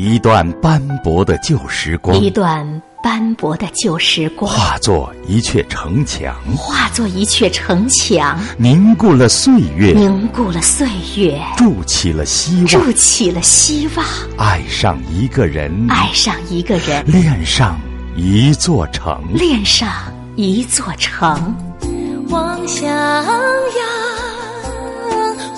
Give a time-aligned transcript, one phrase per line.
[0.00, 2.64] 一段斑驳的旧时光，一段
[3.02, 14.06] 斑驳的旧时光，化作一阙城墙，化作一阙城墙，凝固了岁月，凝固了岁月，筑起了希望，筑起了希望，
[14.36, 17.76] 爱上一个人，爱上一个人，恋上
[18.14, 19.88] 一座城，恋上
[20.36, 21.56] 一座城，
[22.28, 23.26] 望襄阳，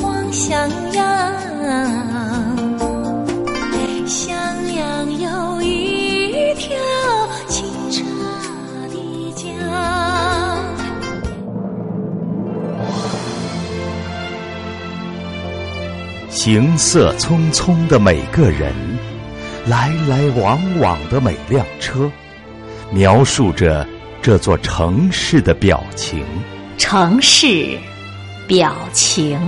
[0.02, 0.58] 望襄
[0.94, 2.09] 阳。
[16.42, 18.72] 行色匆匆的每个人，
[19.66, 22.10] 来来往往的每辆车，
[22.90, 23.86] 描述着
[24.22, 26.24] 这座城市的表情。
[26.78, 27.76] 城市
[28.48, 29.38] 表情。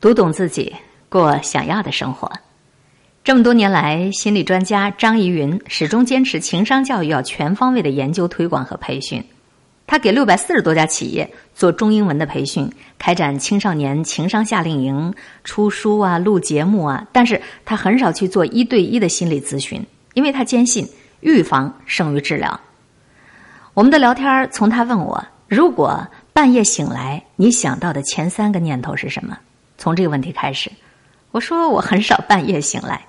[0.00, 0.74] 读懂自己，
[1.08, 2.28] 过想要的生活。
[3.24, 9.24] 这么多年来，心理专家张怡云始终坚持情商教育要全方位的研究、推广和培训。
[9.86, 17.02] 他给六百四十多家企业做中英文的培训，开展青少年情商夏令营、出书啊、录节目啊。
[17.12, 20.86] 但是他很少去做一对一的心理咨询，因为他坚信
[21.20, 22.60] 预防胜于治疗。
[23.72, 29.38] 我们的聊天从他问我：如果半夜醒来，你想到的前三个念头是什么？
[29.78, 30.70] 从这个问题开始，
[31.30, 33.00] 我说我很少半夜醒来，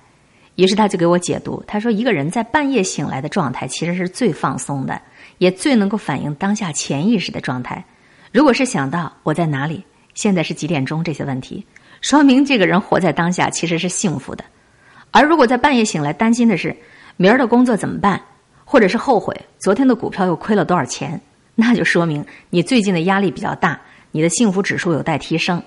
[0.56, 1.62] 于是他就给我解读。
[1.66, 5.00] 他说，一个人在半夜醒来的状态其实是最放松的，
[5.38, 7.84] 也最能够反映当下潜意识的状态。
[8.32, 9.84] 如果是想到我在哪里，
[10.14, 11.64] 现在是几点钟这些问题，
[12.00, 14.44] 说明这个人活在当下其实是幸福的。
[15.10, 16.76] 而如果在半夜醒来担心的是
[17.16, 18.20] 明儿的工作怎么办，
[18.64, 21.20] 或者是后悔昨天的股票又亏了多少钱，
[21.54, 25.62] 那就说明你最近的压力比较大，你的幸福指数有待提升。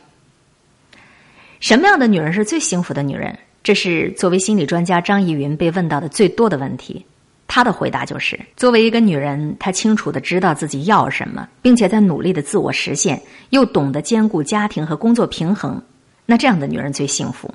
[1.59, 3.37] 什么样的女人是最幸福的女人？
[3.61, 7.05] 这是作为心理专家张怡云被问到的最多的问题。
[7.47, 15.81] 她的回答就是：作为一个女人，她清楚的知道自己要什么，并且在努力的自我实现，又懂得兼顾家庭和工作平衡。
[16.25, 17.53] 那这样的女人最幸福。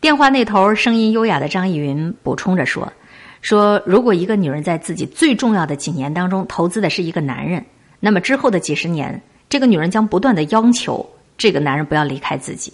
[0.00, 2.92] 电话那头声音优雅的张怡云补充着说
[3.40, 7.64] ：“说如果一个女人在自己最重要的几年当中投资的是一个男人，
[7.98, 11.04] 那么之后的几十年，这个女人将不断的要求。”
[11.38, 12.72] 这个男人不要离开自己，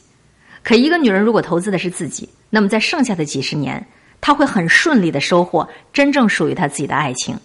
[0.63, 3.85] 可一个女人如果投资的是自己，那么在剩下的几十年，
[4.21, 7.37] 她会很顺利的收获真正属于她自己的爱情。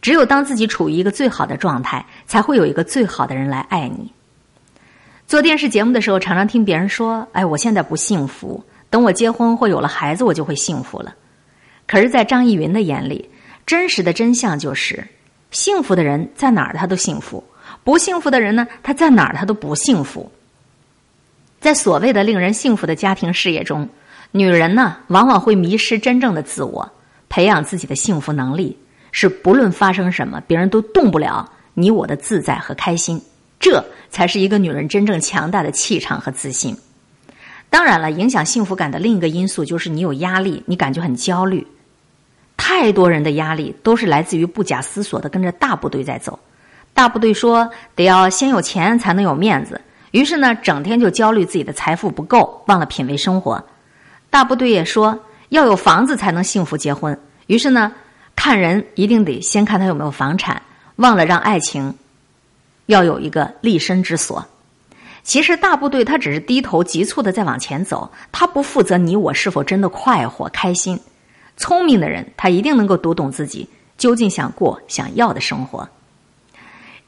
[0.00, 4.12] 只有当自己处于一个最好的状态，才会有一个最好的人来爱你。
[5.26, 11.14] 做电视节目的时候，常常听别人说：“哎，我现在不幸福，等我结婚或有了孩子，我就会幸福了。”
[11.86, 13.28] 可是，在张艺云的眼里，
[13.66, 15.06] 真实的真相就是：
[15.50, 17.42] 幸福的人在哪儿他都幸福，
[17.82, 20.30] 不幸福的人呢，他在哪儿他都不幸福。
[21.68, 23.86] 在所谓的令人幸福的家庭事业中，
[24.30, 26.90] 女人呢往往会迷失真正的自我，
[27.28, 28.74] 培养自己的幸福能力
[29.12, 33.20] 是不论发生什么，别人都动不了你我的自在和开心。
[33.60, 36.74] 这才是一个女人真正强大的气场和自信。
[37.68, 41.66] 当然了，影响幸福感的另一个因素就是你有压力，你感觉很焦虑。
[42.56, 46.38] 太多人的压力都是来自于不假思索的跟着大部队在走。
[46.94, 49.78] 大部队说得要先有钱才能有面子。
[50.10, 53.62] 于是呢，整天就焦虑自己的财富不够，忘了品味生活。
[54.30, 55.18] 大部队也说
[55.50, 57.18] 要有房子才能幸福结婚。
[57.46, 57.92] 于是呢，
[58.36, 60.60] 看人一定得先看他有没有房产，
[60.96, 61.94] 忘了让爱情
[62.86, 64.44] 要有一个立身之所。
[65.22, 70.98] 其实大部队他只是低头急促的在往前走，他不负责你我是否真的快活开心。
[71.56, 75.86] 聪明的人他一定能够读懂自己究竟想过想要的生活。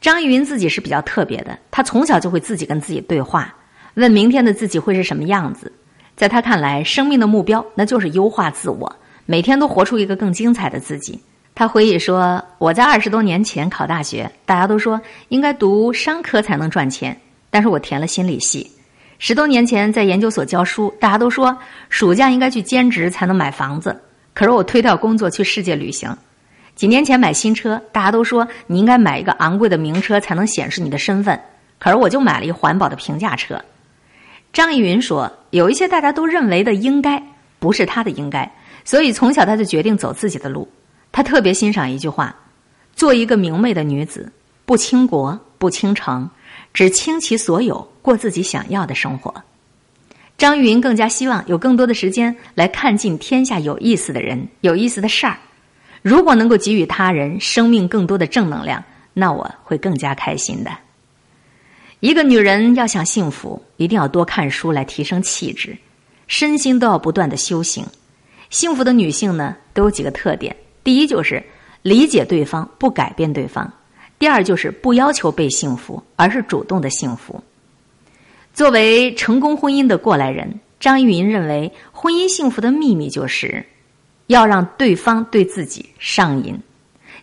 [0.01, 3.55] 张艺云自己是比较特别的，他从小就会自己跟自己对话，
[3.95, 5.71] 问明天的自己会是什么样子。
[6.17, 8.97] 在他看来，生命的目标那就是优化自我，
[9.27, 11.21] 每天都活出一个更精彩的自己。
[11.55, 14.99] 他回忆说：“我在二十多年前考大学，大家都说
[15.29, 17.15] 应该读商科才能赚钱，
[17.51, 18.71] 但是我填了心理系。
[19.19, 21.55] 十多年前在研究所教书，大家都说
[21.91, 23.95] 暑假应该去兼职才能买房子，
[24.33, 26.09] 可是我推掉工作去世界旅行。”
[26.81, 31.39] 几年前买新车，大家都说你应该买一个昂贵的名车才能显示你的身份，
[31.79, 33.63] 可是我就买了一环保的平价车。
[34.51, 37.23] 张艺云说，有一些大家都认为的应该，
[37.59, 38.51] 不是他的应该，
[38.83, 40.67] 所以从小他就决定走自己的路。
[41.13, 42.35] 他特别欣赏一句话：
[42.95, 44.33] 做一个明媚的女子，
[44.65, 46.31] 不倾国不倾城，
[46.73, 49.35] 只倾其所有，过自己想要的生活。
[50.39, 55.37] 张玉云更加希望有更多的时间来看尽天下有意思的人、有意思的事儿。
[56.03, 58.83] 如果能够给予他人生命更多的正能量，
[59.13, 60.71] 那我会更加开心的。
[62.01, 65.77] 一个女人要想幸福，一定要多看书来提升气质，
[66.27, 67.85] 身心都要不断的修行。
[68.49, 71.43] 幸福的女性呢，都有几个特点：第一就是
[71.83, 73.67] 理解对方，不改变对方；
[74.19, 77.43] 第二就是不要求被幸福，而是主动的幸福。
[78.55, 83.65] 作为成功婚姻的过来人，张一云认为，婚姻幸福的秘密就是
[84.31, 86.57] 要让对方对自己上瘾。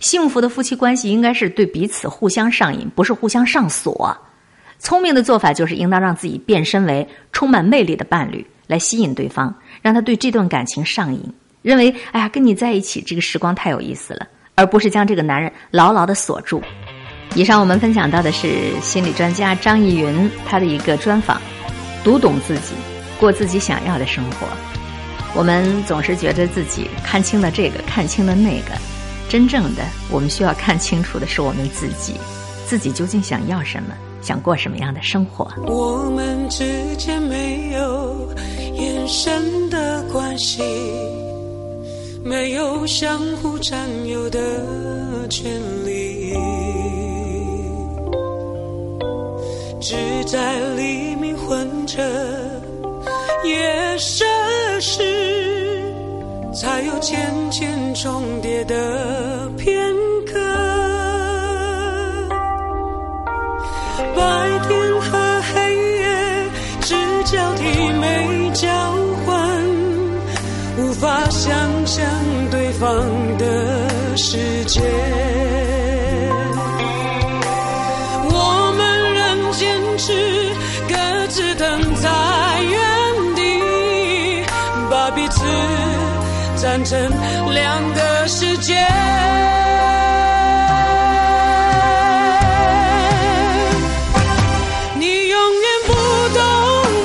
[0.02, 4.16] 幸福的夫妻关系应该是对彼此互相上瘾，不是互相上锁。
[4.78, 16.62] 聪明的做法就是应当让自己变身为充满魅力的伴侣，来吸引对方，让他对这段感情上瘾，认为哎呀，跟你在一起这个时光太有意思了，而不是将这个男人牢牢的锁住。
[17.36, 21.42] 以上我们分享到的是心理专家张逸云他的一个专访，
[22.04, 22.74] 读懂自己，
[23.18, 24.77] 过自己想要的生活。
[25.38, 28.72] 我们总是觉得自己看清了这个，看清了那个，
[29.30, 32.16] 真正的我们需要看清楚的是我们自己，
[32.66, 33.94] 自己究竟想要什么。
[34.20, 35.48] 想过什么样的生活？
[35.68, 36.66] 我们之
[36.98, 38.30] 间没有
[38.74, 40.62] 眼神的关系，
[42.26, 44.40] 没有相互占有的
[45.30, 45.50] 权
[45.86, 46.34] 利，
[49.80, 49.96] 只
[50.26, 52.04] 在黎明混着
[53.46, 54.27] 夜深，
[56.68, 57.18] 才有渐
[57.50, 59.74] 渐重叠的片
[60.26, 60.34] 刻。
[64.14, 66.50] 白天和黑夜
[66.82, 66.94] 只
[67.24, 67.64] 交替
[68.02, 68.68] 没交
[69.26, 69.64] 换，
[70.78, 71.56] 无法想
[71.86, 72.06] 象
[72.52, 72.90] 对方
[73.38, 74.82] 的世界。
[78.30, 80.12] 我们仍坚持
[80.90, 82.10] 各自等在
[82.62, 84.44] 原地，
[84.92, 85.46] 把彼此
[86.58, 87.00] 站成
[87.54, 88.74] 两个世界，
[94.96, 95.94] 你永远不
[96.34, 96.42] 懂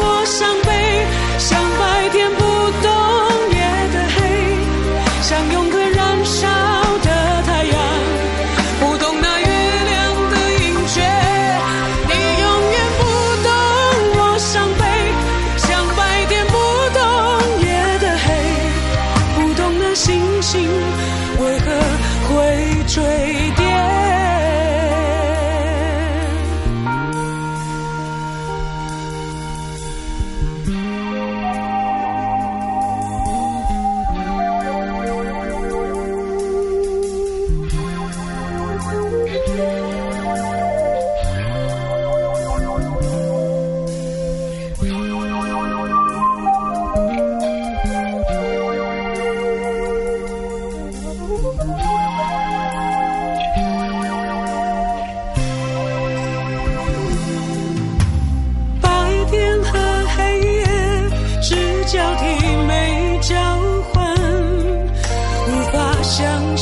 [0.00, 1.06] 我伤悲，
[1.38, 2.40] 像白天不
[2.82, 2.90] 懂
[3.50, 3.60] 夜
[3.92, 4.20] 的黑，
[5.22, 6.61] 像永恒燃烧。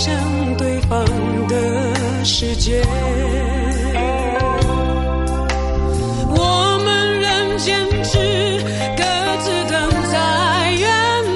[0.00, 0.16] 向
[0.56, 1.04] 对方
[1.46, 2.82] 的世界，
[6.26, 8.16] 我们仍坚持
[8.96, 9.04] 各
[9.42, 10.88] 自等在原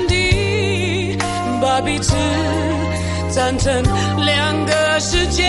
[0.08, 1.18] 地，
[1.60, 2.14] 把彼此
[3.30, 3.70] 站成
[4.24, 5.42] 两个世界。